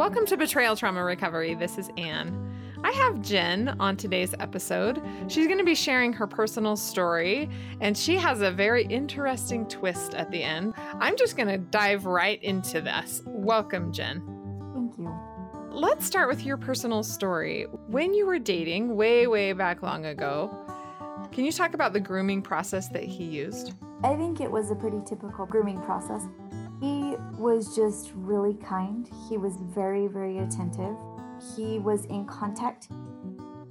[0.00, 1.54] Welcome to Betrayal Trauma Recovery.
[1.54, 2.56] This is Anne.
[2.82, 5.02] I have Jen on today's episode.
[5.28, 7.50] She's going to be sharing her personal story,
[7.82, 10.72] and she has a very interesting twist at the end.
[10.94, 13.20] I'm just going to dive right into this.
[13.26, 14.22] Welcome, Jen.
[14.72, 15.14] Thank you.
[15.70, 17.66] Let's start with your personal story.
[17.88, 20.50] When you were dating, way, way back long ago,
[21.30, 23.74] can you talk about the grooming process that he used?
[24.02, 26.26] I think it was a pretty typical grooming process.
[26.80, 29.08] He was just really kind.
[29.28, 30.96] He was very, very attentive.
[31.56, 32.88] He was in contact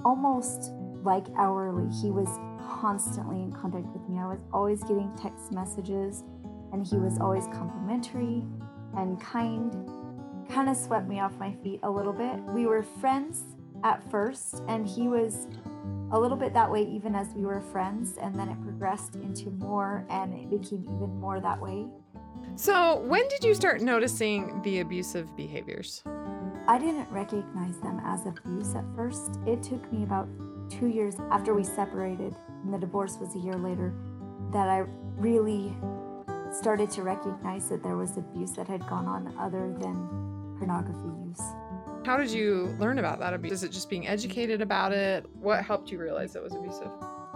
[0.06, 0.72] almost
[1.04, 1.92] like hourly.
[2.02, 2.30] He was
[2.70, 4.20] constantly in contact with me.
[4.20, 6.24] I was always getting text messages,
[6.72, 8.44] and he was always complimentary
[8.96, 9.74] and kind.
[10.50, 12.40] Kind of swept me off my feet a little bit.
[12.54, 13.44] We were friends
[13.84, 15.48] at first, and he was
[16.12, 19.52] a little bit that way even as we were friends, and then it progressed into
[19.52, 21.88] more, and it became even more that way.
[22.56, 26.04] So, when did you start noticing the abusive behaviors?
[26.68, 29.40] I didn't recognize them as abuse at first.
[29.48, 30.28] It took me about
[30.70, 33.94] two years after we separated, and the divorce was a year later,
[34.52, 34.86] that I
[35.18, 35.76] really
[36.52, 41.42] started to recognize that there was abuse that had gone on other than pornography use.
[42.06, 43.54] How did you learn about that abuse?
[43.54, 45.26] Is it just being educated about it?
[45.34, 46.90] What helped you realize it was abusive?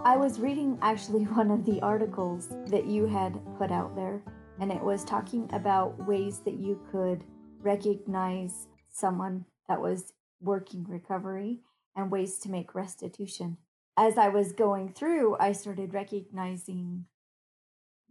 [0.04, 4.22] I was reading actually one of the articles that you had put out there,
[4.60, 7.24] and it was talking about ways that you could
[7.60, 11.60] recognize someone that was working recovery
[11.96, 13.56] and ways to make restitution.
[13.96, 17.06] As I was going through, I started recognizing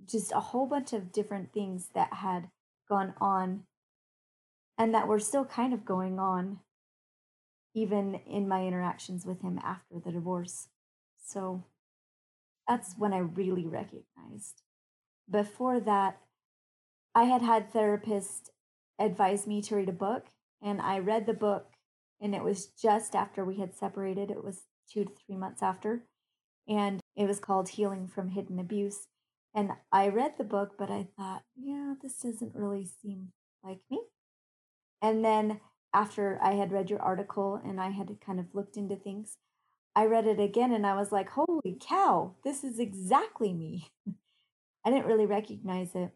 [0.06, 2.50] just a whole bunch of different things that had
[2.90, 3.64] gone on
[4.78, 6.60] and that were still kind of going on
[7.74, 10.68] even in my interactions with him after the divorce.
[11.26, 11.64] So
[12.68, 14.62] that's when I really recognized.
[15.30, 16.18] Before that,
[17.16, 18.50] I had had therapists
[19.00, 20.26] advise me to read a book,
[20.62, 21.68] and I read the book,
[22.20, 24.32] and it was just after we had separated.
[24.32, 26.06] It was two to three months after,
[26.68, 29.08] and it was called Healing from Hidden Abuse.
[29.54, 33.32] And I read the book, but I thought, yeah, this doesn't really seem
[33.64, 34.02] like me.
[35.02, 35.60] And then
[35.94, 39.38] after I had read your article and I had kind of looked into things,
[39.96, 43.90] I read it again and I was like, holy cow, this is exactly me.
[44.86, 46.12] I didn't really recognize it.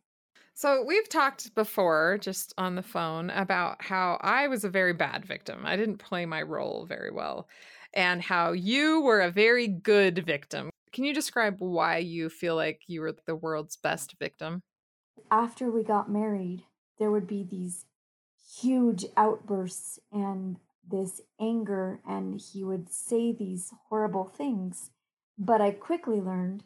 [0.59, 5.23] So, we've talked before just on the phone about how I was a very bad
[5.23, 5.67] victim.
[5.67, 7.47] I didn't play my role very well,
[7.93, 10.71] and how you were a very good victim.
[10.91, 14.63] Can you describe why you feel like you were the world's best victim?
[15.29, 16.63] After we got married,
[16.97, 17.85] there would be these
[18.59, 24.89] huge outbursts and this anger, and he would say these horrible things.
[25.37, 26.63] But I quickly learned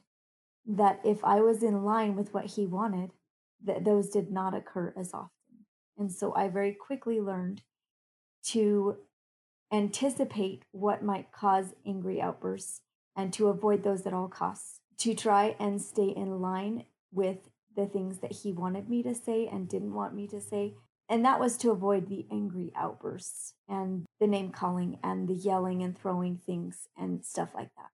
[0.66, 3.12] that if I was in line with what he wanted,
[3.66, 5.30] that those did not occur as often.
[5.98, 7.62] And so I very quickly learned
[8.48, 8.98] to
[9.72, 12.82] anticipate what might cause angry outbursts
[13.16, 17.86] and to avoid those at all costs, to try and stay in line with the
[17.86, 20.76] things that he wanted me to say and didn't want me to say.
[21.08, 25.84] And that was to avoid the angry outbursts and the name calling and the yelling
[25.84, 27.90] and throwing things and stuff like that.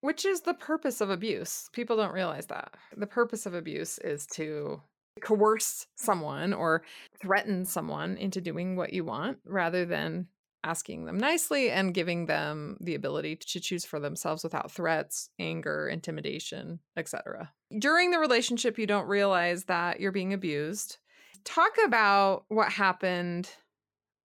[0.00, 1.68] Which is the purpose of abuse.
[1.72, 2.74] People don't realize that.
[2.96, 4.80] The purpose of abuse is to
[5.20, 6.82] coerce someone or
[7.20, 10.28] threaten someone into doing what you want rather than
[10.62, 15.88] asking them nicely and giving them the ability to choose for themselves without threats, anger,
[15.88, 17.50] intimidation, etc.
[17.78, 20.98] During the relationship you don't realize that you're being abused.
[21.44, 23.48] Talk about what happened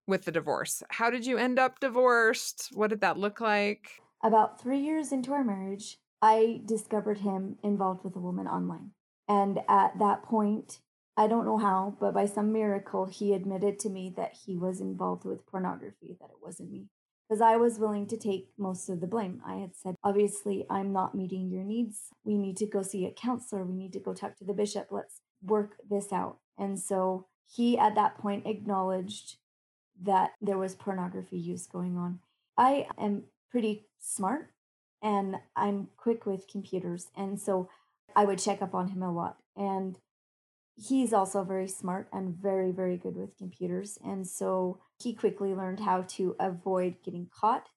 [0.07, 0.83] with the divorce.
[0.89, 2.69] How did you end up divorced?
[2.73, 4.01] What did that look like?
[4.25, 8.89] About three years into our marriage, I discovered him involved with a woman online.
[9.27, 10.79] And at that point,
[11.15, 14.81] I don't know how, but by some miracle, he admitted to me that he was
[14.81, 16.87] involved with pornography, that it wasn't me.
[17.29, 19.43] Because I was willing to take most of the blame.
[19.45, 22.05] I had said, obviously, I'm not meeting your needs.
[22.23, 23.63] We need to go see a counselor.
[23.63, 24.87] We need to go talk to the bishop.
[24.89, 26.39] Let's work this out.
[26.57, 29.37] And so he, at that point, acknowledged
[30.01, 32.21] that there was pornography use going on.
[32.57, 34.51] I am pretty smart
[35.01, 37.07] and I'm quick with computers.
[37.15, 37.69] And so
[38.15, 39.37] I would check up on him a lot.
[39.55, 39.97] And
[40.75, 43.97] he's also very smart and very, very good with computers.
[44.03, 47.67] And so he quickly learned how to avoid getting caught.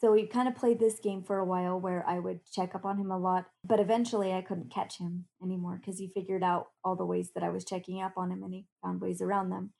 [0.00, 2.86] So we kind of played this game for a while where I would check up
[2.86, 6.68] on him a lot, but eventually I couldn't catch him anymore because he figured out
[6.82, 9.50] all the ways that I was checking up on him and he found ways around
[9.50, 9.72] them.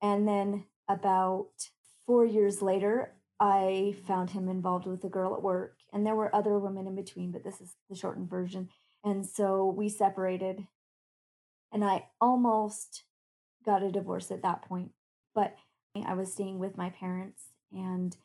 [0.00, 1.48] And then about
[2.06, 6.34] four years later, I found him involved with a girl at work, and there were
[6.34, 8.68] other women in between, but this is the shortened version.
[9.02, 10.66] And so we separated,
[11.72, 13.04] and I almost
[13.64, 14.92] got a divorce at that point.
[15.34, 15.56] But
[16.06, 17.42] I was staying with my parents
[17.72, 18.16] and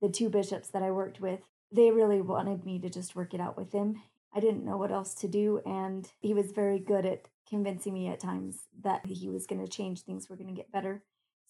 [0.00, 1.40] the two bishops that I worked with,
[1.72, 4.02] they really wanted me to just work it out with him.
[4.34, 5.60] I didn't know what else to do.
[5.66, 9.70] And he was very good at convincing me at times that he was going to
[9.70, 11.02] change things were going to get better.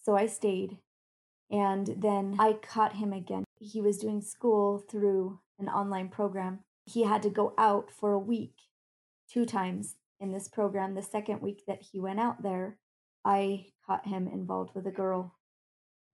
[0.03, 0.77] So I stayed.
[1.51, 3.43] And then I caught him again.
[3.59, 6.59] He was doing school through an online program.
[6.85, 8.53] He had to go out for a week,
[9.31, 10.95] two times in this program.
[10.95, 12.77] The second week that he went out there,
[13.25, 15.35] I caught him involved with a girl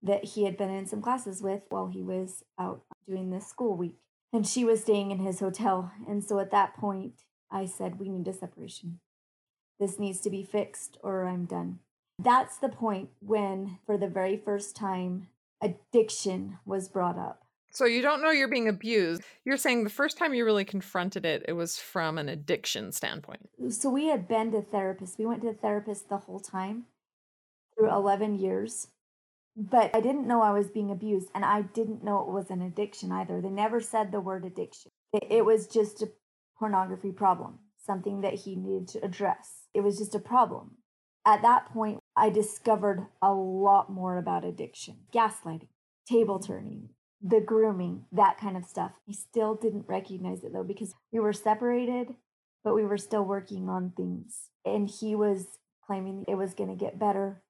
[0.01, 3.77] that he had been in some classes with while he was out doing this school
[3.77, 3.97] week.
[4.33, 5.91] And she was staying in his hotel.
[6.07, 8.99] And so at that point, I said, We need a separation.
[9.79, 11.79] This needs to be fixed or I'm done.
[12.19, 15.27] That's the point when, for the very first time,
[15.61, 17.43] addiction was brought up.
[17.71, 19.21] So you don't know you're being abused.
[19.45, 23.49] You're saying the first time you really confronted it, it was from an addiction standpoint.
[23.69, 25.17] So we had been to therapists.
[25.19, 26.85] We went to therapist the whole time
[27.77, 28.87] through 11 years
[29.57, 32.61] but I didn't know I was being abused and I didn't know it was an
[32.61, 33.41] addiction either.
[33.41, 34.91] They never said the word addiction.
[35.13, 36.11] It, was just a
[36.59, 39.63] pornography problem, something that he needed to address.
[39.73, 40.75] It was just a problem.
[41.25, 45.67] At that point, I discovered a lot more about addiction, gaslighting,
[46.09, 46.89] table turning,
[47.21, 48.91] the grooming, that kind of stuff.
[49.07, 52.15] I still didn't recognize it though because we were separated,
[52.63, 54.49] but we were still working on things.
[54.65, 57.43] And he was claiming it was going to get better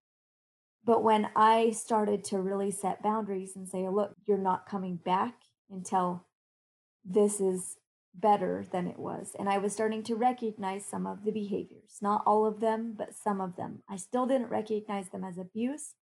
[0.88, 5.34] but when I started to really set boundaries and say, look, you're not coming back
[5.70, 6.26] until
[7.04, 7.76] this is
[8.18, 9.36] better than it was.
[9.38, 13.14] And I was starting to recognize some of the behaviors, not all of them, but
[13.14, 13.84] some of them.
[13.90, 15.94] I still didn't recognize them as abuse.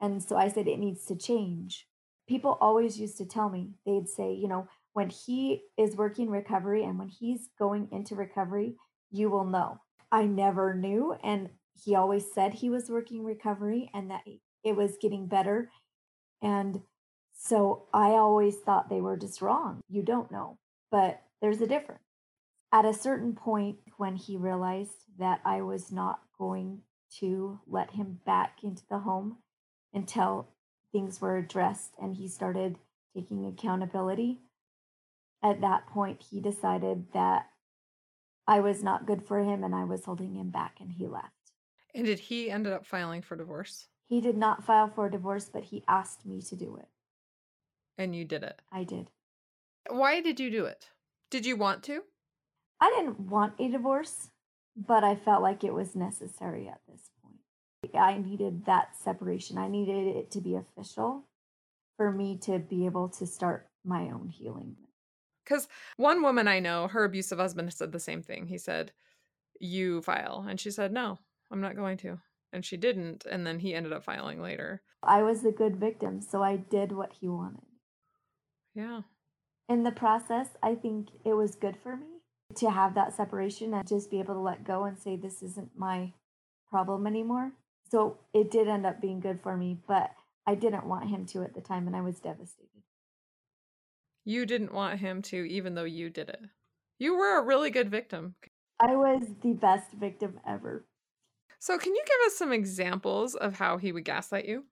[0.00, 1.86] And so I said, it needs to change.
[2.28, 6.84] People always used to tell me, they'd say, you know, when he is working recovery
[6.84, 8.76] and when he's going into recovery,
[9.10, 9.80] you will know.
[10.10, 11.14] I never knew.
[11.22, 14.22] And he always said he was working recovery and that
[14.64, 15.70] it was getting better.
[16.42, 16.80] And
[17.32, 19.80] so I always thought they were just wrong.
[19.88, 20.58] You don't know,
[20.96, 22.00] but there's a difference.
[22.72, 26.80] At a certain point, when he realized that I was not going
[27.18, 29.36] to let him back into the home
[29.92, 30.48] until
[30.92, 32.78] things were addressed and he started
[33.14, 34.40] taking accountability,
[35.42, 37.50] at that point, he decided that
[38.46, 41.52] I was not good for him and I was holding him back and he left.
[41.94, 43.88] And did he end up filing for divorce?
[44.06, 46.88] He did not file for a divorce, but he asked me to do it.
[47.98, 48.62] And you did it?
[48.72, 49.10] I did.
[49.90, 50.90] Why did you do it?
[51.30, 52.02] Did you want to?
[52.80, 54.30] I didn't want a divorce,
[54.76, 57.94] but I felt like it was necessary at this point.
[57.94, 59.58] I needed that separation.
[59.58, 61.24] I needed it to be official
[61.96, 64.76] for me to be able to start my own healing.
[65.44, 68.46] Because one woman I know, her abusive husband said the same thing.
[68.46, 68.92] He said,
[69.60, 70.44] You file.
[70.48, 71.18] And she said, No,
[71.50, 72.18] I'm not going to.
[72.52, 73.24] And she didn't.
[73.26, 74.82] And then he ended up filing later.
[75.02, 77.62] I was the good victim, so I did what he wanted.
[78.74, 79.02] Yeah.
[79.68, 82.06] In the process, I think it was good for me
[82.56, 85.70] to have that separation and just be able to let go and say, this isn't
[85.76, 86.12] my
[86.70, 87.52] problem anymore.
[87.90, 90.10] So it did end up being good for me, but
[90.46, 92.82] I didn't want him to at the time and I was devastated.
[94.24, 96.40] You didn't want him to, even though you did it.
[96.98, 98.34] You were a really good victim.
[98.80, 100.84] I was the best victim ever.
[101.58, 104.64] So, can you give us some examples of how he would gaslight you?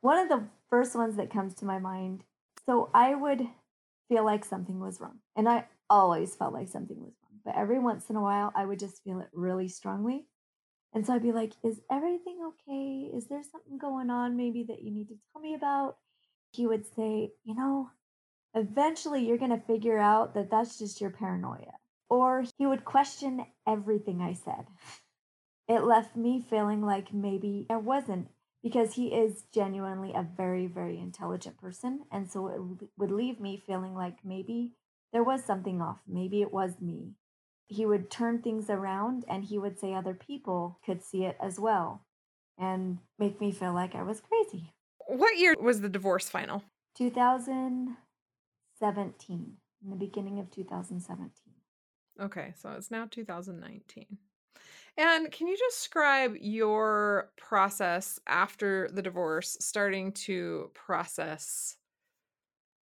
[0.00, 2.24] One of the first ones that comes to my mind.
[2.66, 3.46] So, I would
[4.12, 7.40] feel like something was wrong, and I always felt like something was wrong.
[7.44, 10.26] But every once in a while, I would just feel it really strongly.
[10.94, 13.16] And so I'd be like, Is everything okay?
[13.16, 15.96] Is there something going on maybe that you need to tell me about?
[16.52, 17.88] He would say, You know,
[18.54, 21.72] eventually you're going to figure out that that's just your paranoia.
[22.10, 24.66] Or he would question everything I said
[25.68, 28.28] it left me feeling like maybe I wasn't
[28.62, 32.04] because he is genuinely a very, very intelligent person.
[32.10, 32.60] And so it
[32.96, 34.72] would leave me feeling like maybe
[35.12, 35.98] there was something off.
[36.06, 37.14] Maybe it was me.
[37.66, 41.58] He would turn things around and he would say other people could see it as
[41.58, 42.04] well
[42.58, 44.74] and make me feel like I was crazy.
[45.08, 46.62] What year was the divorce final?
[46.96, 51.30] 2017, in the beginning of 2017.
[52.20, 54.18] Okay, so it's now 2019.
[54.96, 61.76] And can you describe your process after the divorce, starting to process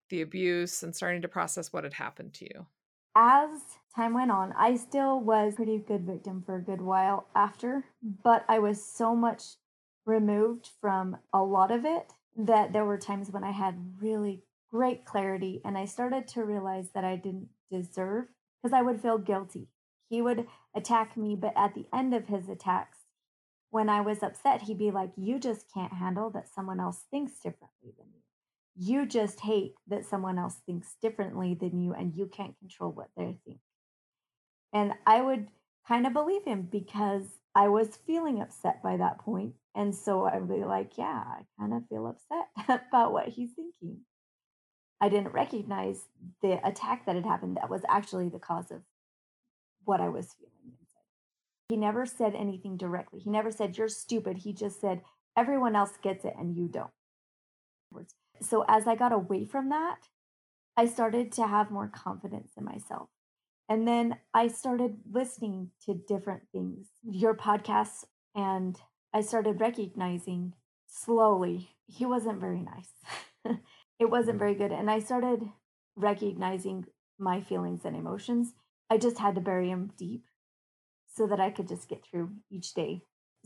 [0.09, 2.67] the abuse and starting to process what had happened to you?
[3.15, 7.85] As time went on, I still was pretty good victim for a good while after,
[8.03, 9.57] but I was so much
[10.07, 15.05] removed from a lot of it that there were times when I had really great
[15.05, 18.27] clarity and I started to realize that I didn't deserve
[18.63, 19.69] because I would feel guilty
[20.11, 22.99] he would attack me, but at the end of his attacks,
[23.71, 27.35] when I was upset, he'd be like, You just can't handle that someone else thinks
[27.35, 28.21] differently than you.
[28.75, 33.11] You just hate that someone else thinks differently than you and you can't control what
[33.17, 33.61] they think.
[34.73, 35.49] And I would
[35.87, 37.23] kind of believe him because
[37.55, 39.55] I was feeling upset by that point.
[39.77, 43.53] And so I would be like, Yeah, I kind of feel upset about what he's
[43.53, 44.01] thinking.
[45.01, 46.09] I didn't recognize
[46.43, 48.83] the attack that had happened that was actually the cause of
[49.85, 51.69] what I was feeling inside.
[51.69, 53.21] He never said anything directly.
[53.21, 54.39] He never said, You're stupid.
[54.39, 55.03] He just said,
[55.37, 56.91] Everyone else gets it and you don't.
[58.43, 60.09] So as I got away from that,
[60.77, 63.09] I started to have more confidence in myself.
[63.69, 68.77] And then I started listening to different things, your podcasts, and
[69.13, 70.55] I started recognizing
[70.87, 72.91] slowly he wasn't very nice.
[73.99, 74.39] it wasn't mm-hmm.
[74.39, 74.73] very good.
[74.73, 75.43] And I started
[75.97, 76.87] recognizing
[77.19, 78.55] my feelings and emotions.
[78.91, 80.25] I just had to bury them deep
[81.07, 83.03] so that I could just get through each day.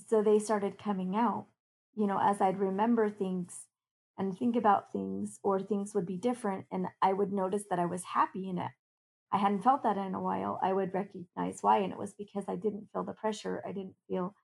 [0.09, 1.47] So they started coming out,
[1.95, 3.67] you know, as I'd remember things
[4.17, 6.67] and think about things, or things would be different.
[6.73, 8.71] And I would notice that I was happy in it.
[9.33, 10.61] I hadn't felt that in a while.
[10.63, 11.79] I would recognize why.
[11.79, 13.63] And it was because I didn't feel the pressure.
[13.67, 14.35] I didn't feel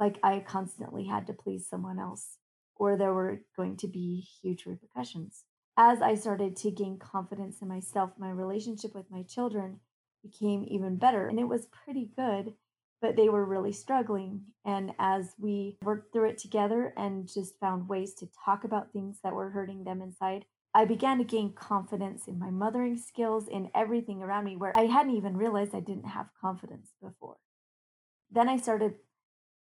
[0.00, 2.38] like I constantly had to please someone else
[2.74, 5.44] or there were going to be huge repercussions
[5.76, 9.80] as I started to gain confidence in myself, my relationship with my children
[10.22, 11.28] became even better.
[11.28, 12.54] And it was pretty good,
[13.00, 14.42] but they were really struggling.
[14.64, 19.18] And as we worked through it together and just found ways to talk about things
[19.22, 23.70] that were hurting them inside, I began to gain confidence in my mothering skills, in
[23.74, 27.36] everything around me, where I hadn't even realized I didn't have confidence before.
[28.30, 28.94] Then I started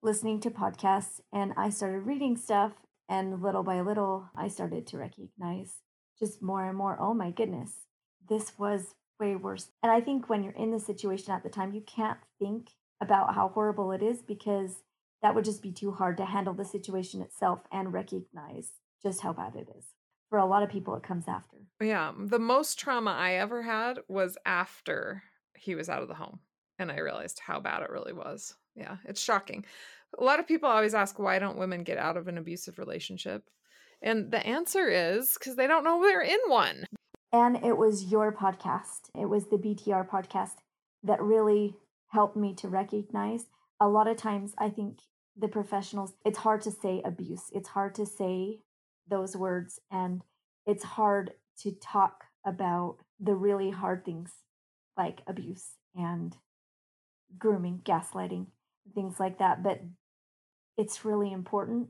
[0.02, 2.72] listening to podcasts and I started reading stuff.
[3.08, 5.78] And little by little, I started to recognize
[6.20, 7.72] just more and more, oh my goodness,
[8.28, 9.68] this was way worse.
[9.82, 13.34] And I think when you're in the situation at the time, you can't think about
[13.34, 14.82] how horrible it is because
[15.22, 18.70] that would just be too hard to handle the situation itself and recognize
[19.02, 19.84] just how bad it is.
[20.30, 21.56] For a lot of people, it comes after.
[21.80, 22.12] Yeah.
[22.18, 25.22] The most trauma I ever had was after
[25.54, 26.40] he was out of the home
[26.78, 28.54] and I realized how bad it really was.
[28.74, 29.64] Yeah, it's shocking.
[30.18, 33.44] A lot of people always ask, why don't women get out of an abusive relationship?
[34.02, 36.86] And the answer is because they don't know they're in one.
[37.32, 40.56] And it was your podcast, it was the BTR podcast
[41.04, 41.76] that really
[42.08, 43.46] helped me to recognize.
[43.80, 44.98] A lot of times, I think
[45.36, 48.58] the professionals, it's hard to say abuse, it's hard to say
[49.08, 50.22] those words, and
[50.66, 51.32] it's hard
[51.62, 54.32] to talk about the really hard things
[54.96, 56.36] like abuse and
[57.38, 58.46] grooming, gaslighting,
[58.94, 59.62] things like that.
[59.62, 59.82] But
[60.76, 61.88] it's really important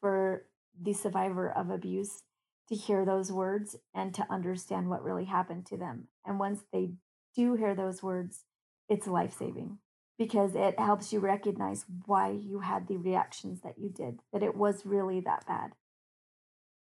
[0.00, 0.44] for
[0.80, 2.22] the survivor of abuse
[2.68, 6.08] to hear those words and to understand what really happened to them.
[6.24, 6.90] And once they
[7.34, 8.44] do hear those words,
[8.88, 9.78] it's life saving
[10.18, 14.56] because it helps you recognize why you had the reactions that you did, that it
[14.56, 15.72] was really that bad.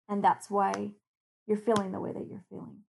[0.07, 0.91] And that's why
[1.47, 2.81] you're feeling the way that you're feeling.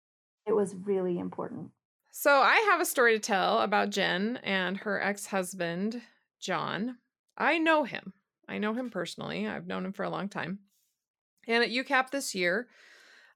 [0.47, 1.71] It was really important.
[2.11, 6.03] So, I have a story to tell about Jen and her ex husband,
[6.41, 6.99] John.
[7.39, 8.13] I know him.
[8.49, 9.47] I know him personally.
[9.47, 10.59] I've known him for a long time.
[11.47, 12.69] And at UCAP this year,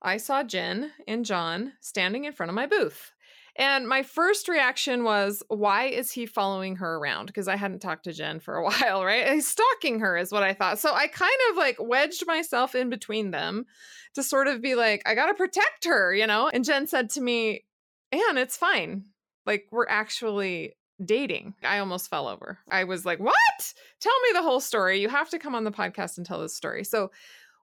[0.02, 3.12] I saw Jen and John standing in front of my booth.
[3.58, 7.26] And my first reaction was, why is he following her around?
[7.26, 9.32] Because I hadn't talked to Jen for a while, right?
[9.32, 10.78] He's stalking her, is what I thought.
[10.78, 13.64] So I kind of like wedged myself in between them
[14.14, 16.48] to sort of be like, I got to protect her, you know?
[16.52, 17.64] And Jen said to me,
[18.12, 19.06] Anne, it's fine.
[19.46, 21.54] Like, we're actually dating.
[21.62, 22.58] I almost fell over.
[22.70, 23.74] I was like, what?
[24.00, 25.00] Tell me the whole story.
[25.00, 26.84] You have to come on the podcast and tell this story.
[26.84, 27.10] So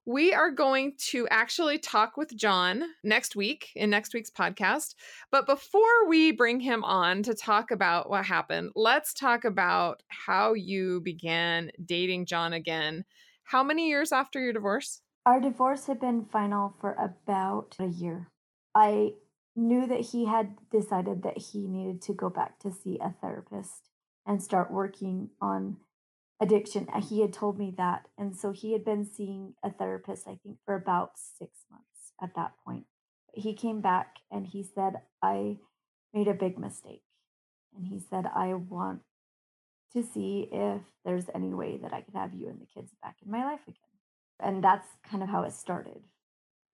[0.05, 4.95] we are going to actually talk with John next week in next week's podcast.
[5.31, 10.53] But before we bring him on to talk about what happened, let's talk about how
[10.53, 13.05] you began dating John again.
[13.43, 15.01] How many years after your divorce?
[15.25, 18.29] Our divorce had been final for about a year.
[18.75, 19.13] I
[19.55, 23.89] knew that he had decided that he needed to go back to see a therapist
[24.25, 25.77] and start working on
[26.43, 26.87] addiction.
[26.93, 28.07] Uh, he had told me that.
[28.17, 32.35] And so he had been seeing a therapist, I think, for about six months at
[32.35, 32.85] that point.
[33.33, 35.57] He came back and he said, I
[36.13, 37.03] made a big mistake.
[37.75, 39.01] And he said, I want
[39.93, 43.15] to see if there's any way that I could have you and the kids back
[43.25, 43.77] in my life again.
[44.39, 46.01] And that's kind of how it started.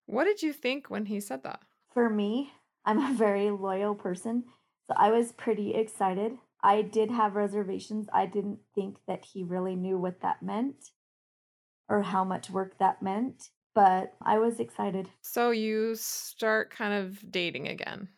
[0.06, 1.60] What did you think when he said that?
[1.94, 2.52] For me,
[2.84, 4.44] I'm a very loyal person.
[4.88, 8.08] So I was pretty excited I did have reservations.
[8.12, 10.90] I didn't think that he really knew what that meant
[11.88, 15.08] or how much work that meant, but I was excited.
[15.22, 18.08] So you start kind of dating again.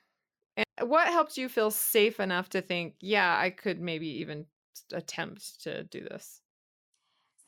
[0.57, 4.47] And what helped you feel safe enough to think, yeah, I could maybe even
[4.93, 6.41] attempt to do this?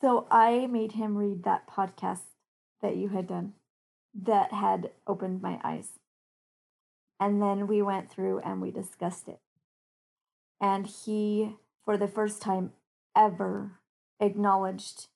[0.01, 2.23] So I made him read that podcast
[2.81, 3.53] that you had done
[4.23, 5.89] that had opened my eyes.
[7.19, 9.39] And then we went through and we discussed it.
[10.59, 12.71] And he, for the first time
[13.15, 13.79] ever,
[14.19, 15.07] acknowledged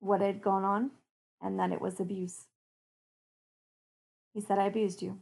[0.00, 0.90] what had gone on
[1.40, 2.46] and that it was abuse.
[4.34, 5.20] He said, I abused you.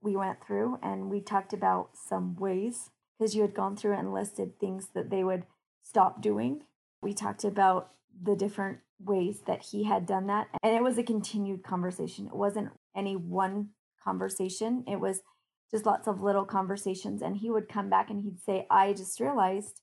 [0.00, 4.12] We went through and we talked about some ways because you had gone through and
[4.12, 5.44] listed things that they would
[5.82, 6.62] stop doing.
[7.02, 7.90] We talked about
[8.22, 10.48] the different ways that he had done that.
[10.62, 12.26] And it was a continued conversation.
[12.26, 13.70] It wasn't any one
[14.02, 15.22] conversation, it was
[15.70, 17.22] just lots of little conversations.
[17.22, 19.80] And he would come back and he'd say, I just realized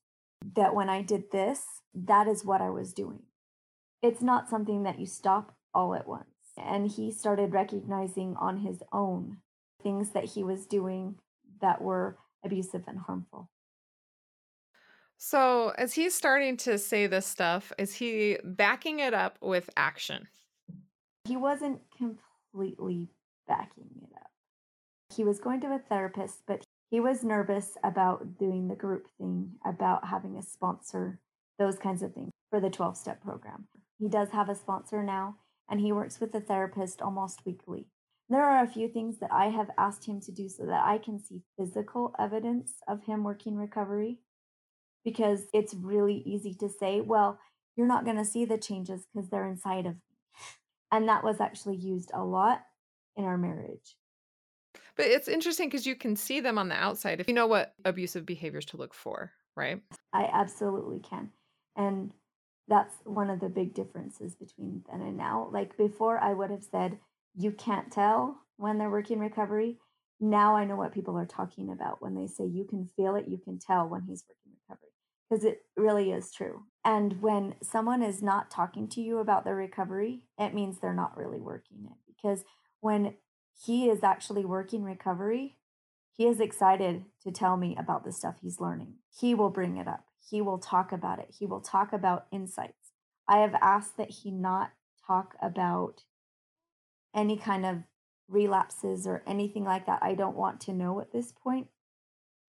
[0.56, 1.62] that when I did this,
[1.94, 3.22] that is what I was doing.
[4.02, 6.26] It's not something that you stop all at once.
[6.56, 9.38] And he started recognizing on his own
[9.82, 11.16] things that he was doing
[11.60, 13.50] that were abusive and harmful.
[15.16, 20.28] So, as he's starting to say this stuff, is he backing it up with action?
[21.24, 23.08] He wasn't completely
[23.48, 24.30] backing it up.
[25.16, 29.52] He was going to a therapist, but he was nervous about doing the group thing,
[29.64, 31.20] about having a sponsor,
[31.58, 33.68] those kinds of things for the 12 step program.
[33.98, 35.36] He does have a sponsor now,
[35.68, 37.86] and he works with a therapist almost weekly.
[38.28, 40.98] There are a few things that I have asked him to do so that I
[40.98, 44.18] can see physical evidence of him working recovery
[45.04, 47.38] because it's really easy to say, well,
[47.76, 50.00] you're not going to see the changes because they're inside of me.
[50.90, 52.62] And that was actually used a lot
[53.16, 53.96] in our marriage.
[54.96, 57.74] But it's interesting because you can see them on the outside if you know what
[57.84, 59.80] abusive behaviors to look for, right?
[60.12, 61.30] I absolutely can.
[61.76, 62.12] And
[62.68, 65.48] that's one of the big differences between then and now.
[65.52, 66.98] Like before, I would have said,
[67.36, 69.78] you can't tell when they're working recovery.
[70.20, 73.28] Now I know what people are talking about when they say you can feel it,
[73.28, 74.90] you can tell when he's working recovery
[75.28, 76.62] because it really is true.
[76.84, 81.16] And when someone is not talking to you about their recovery, it means they're not
[81.16, 81.96] really working it.
[82.06, 82.44] Because
[82.80, 83.14] when
[83.54, 85.56] he is actually working recovery,
[86.16, 88.94] he is excited to tell me about the stuff he's learning.
[89.18, 92.92] He will bring it up, he will talk about it, he will talk about insights.
[93.28, 94.72] I have asked that he not
[95.06, 96.02] talk about
[97.14, 97.78] any kind of
[98.28, 100.00] relapses or anything like that.
[100.02, 101.68] I don't want to know at this point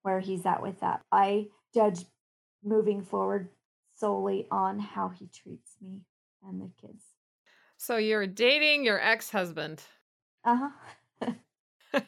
[0.02, 1.02] where he's at with that.
[1.12, 2.06] I judge
[2.64, 3.50] moving forward
[3.96, 6.02] solely on how he treats me
[6.48, 7.04] and the kids.
[7.78, 9.84] So you're dating your ex husband.
[10.46, 10.70] Uh
[11.22, 11.34] huh.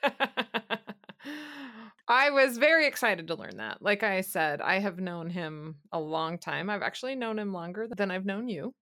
[2.08, 3.82] I was very excited to learn that.
[3.82, 6.70] Like I said, I have known him a long time.
[6.70, 8.74] I've actually known him longer than I've known you.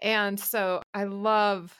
[0.00, 1.76] And so I love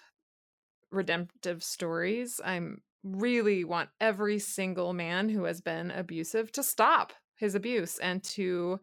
[0.90, 2.40] redemptive stories.
[2.44, 8.22] I'm really want every single man who has been abusive to stop his abuse and
[8.25, 8.81] to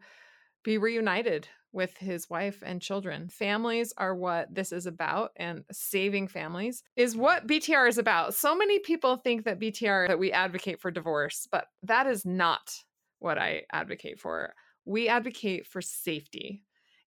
[0.64, 3.28] be reunited with his wife and children.
[3.28, 8.34] Families are what this is about, and saving families is what BTR is about.
[8.34, 12.72] So many people think that BTR, that we advocate for divorce, but that is not
[13.18, 14.54] what I advocate for.
[14.84, 16.62] We advocate for safety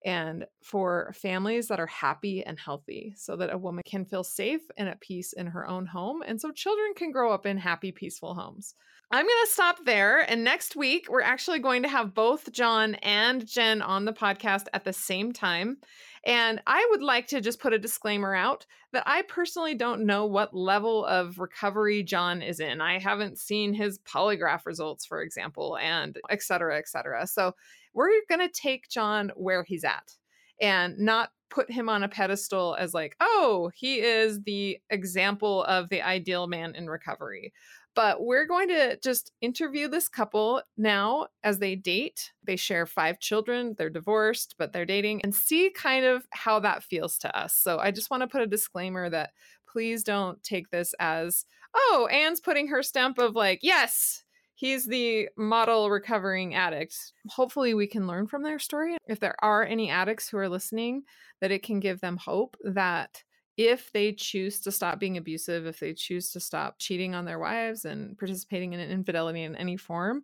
[0.06, 4.62] and for families that are happy and healthy so that a woman can feel safe
[4.78, 6.22] and at peace in her own home.
[6.26, 8.76] And so children can grow up in happy, peaceful homes.
[9.10, 10.30] I'm going to stop there.
[10.30, 14.66] And next week, we're actually going to have both John and Jen on the podcast
[14.74, 15.78] at the same time.
[16.26, 20.26] And I would like to just put a disclaimer out that I personally don't know
[20.26, 22.82] what level of recovery John is in.
[22.82, 27.26] I haven't seen his polygraph results, for example, and et cetera, et cetera.
[27.28, 27.54] So
[27.94, 30.18] we're going to take John where he's at
[30.60, 35.88] and not put him on a pedestal as like, oh, he is the example of
[35.88, 37.54] the ideal man in recovery.
[37.98, 42.32] But we're going to just interview this couple now as they date.
[42.44, 46.84] They share five children, they're divorced, but they're dating, and see kind of how that
[46.84, 47.56] feels to us.
[47.56, 49.32] So I just want to put a disclaimer that
[49.68, 55.30] please don't take this as, oh, Anne's putting her stamp of like, yes, he's the
[55.36, 57.14] model recovering addict.
[57.30, 58.98] Hopefully, we can learn from their story.
[59.08, 61.02] If there are any addicts who are listening,
[61.42, 63.24] that it can give them hope that
[63.58, 67.40] if they choose to stop being abusive, if they choose to stop cheating on their
[67.40, 70.24] wives and participating in an infidelity in any form,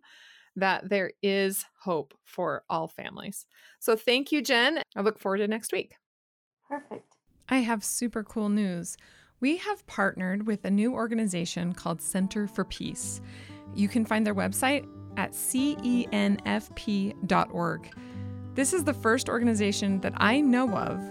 [0.56, 3.44] that there is hope for all families.
[3.80, 4.80] So thank you, Jen.
[4.94, 5.94] I look forward to next week.
[6.68, 7.16] Perfect.
[7.48, 8.96] I have super cool news.
[9.40, 13.20] We have partnered with a new organization called Center for Peace.
[13.74, 16.12] You can find their website at cenfp.org.
[18.54, 21.02] This is the first organization that I know of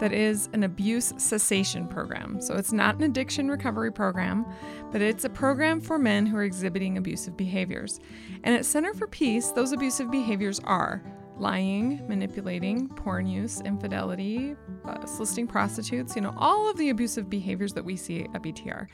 [0.00, 2.40] that is an abuse cessation program.
[2.40, 4.46] So it's not an addiction recovery program,
[4.90, 8.00] but it's a program for men who are exhibiting abusive behaviors.
[8.42, 11.02] And at Center for Peace, those abusive behaviors are
[11.36, 17.72] lying, manipulating, porn use, infidelity, uh, soliciting prostitutes, you know, all of the abusive behaviors
[17.74, 18.86] that we see at BTR.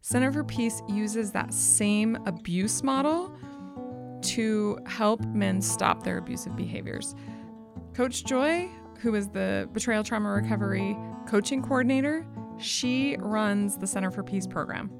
[0.00, 3.34] Center for Peace uses that same abuse model
[4.22, 7.14] to help men stop their abusive behaviors.
[7.94, 8.68] Coach Joy,
[8.98, 12.26] who is the betrayal trauma recovery coaching coordinator,
[12.58, 14.90] she runs the Center for Peace program.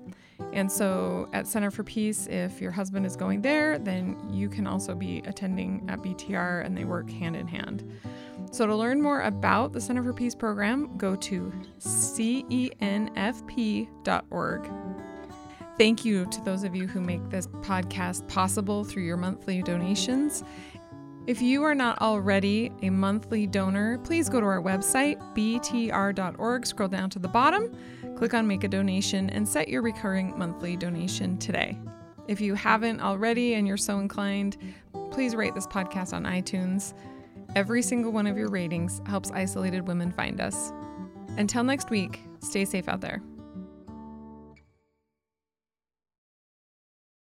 [0.52, 4.66] And so at Center for Peace, if your husband is going there, then you can
[4.66, 7.90] also be attending at BTR and they work hand in hand.
[8.50, 12.80] So to learn more about the Center for Peace program, go to cenfp.org.
[15.76, 20.44] Thank you to those of you who make this podcast possible through your monthly donations.
[21.26, 26.88] If you are not already a monthly donor, please go to our website, btr.org, scroll
[26.88, 27.74] down to the bottom,
[28.14, 31.78] click on Make a Donation, and set your recurring monthly donation today.
[32.28, 34.58] If you haven't already and you're so inclined,
[35.10, 36.92] please rate this podcast on iTunes.
[37.56, 40.72] Every single one of your ratings helps isolated women find us.
[41.38, 43.22] Until next week, stay safe out there.